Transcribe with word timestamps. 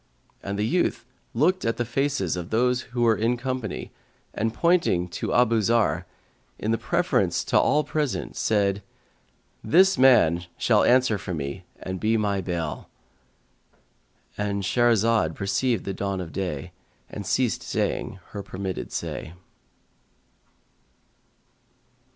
And 0.41 0.57
the 0.57 0.65
youth 0.65 1.05
looked 1.35 1.63
at 1.63 1.77
the 1.77 1.85
faces 1.85 2.35
of 2.35 2.49
those 2.49 2.81
who 2.89 3.03
were 3.03 3.15
in 3.15 3.37
company 3.37 3.91
and 4.33 4.51
pointing 4.51 5.07
to 5.09 5.31
Abu 5.31 5.59
Zarr,[FN#149] 5.59 6.05
in 6.57 6.75
preference 6.79 7.43
to 7.43 7.59
all 7.59 7.83
present, 7.83 8.35
said, 8.35 8.81
"This 9.63 9.99
man 9.99 10.47
shall 10.57 10.83
answer 10.83 11.19
for 11.19 11.35
me 11.35 11.65
and 11.77 11.99
be 11.99 12.17
my 12.17 12.41
bail."—And 12.41 14.63
Shahrazad 14.63 15.35
perceived 15.35 15.85
the 15.85 15.93
dawn 15.93 16.19
of 16.19 16.31
day 16.31 16.71
and 17.07 17.23
ceased 17.23 17.61
saying 17.61 18.17
her 18.29 18.41
permitted 18.41 18.91
say. 18.91 19.35